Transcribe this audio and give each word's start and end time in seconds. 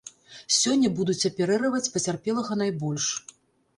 Сёння 0.59 0.89
будуць 0.99 1.27
аперыраваць 1.29 1.85
пацярпелага 1.99 2.61
найбольш. 2.63 3.05